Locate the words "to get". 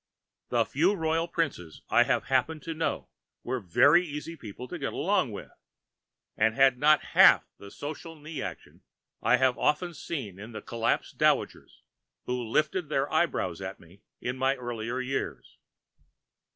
4.69-4.93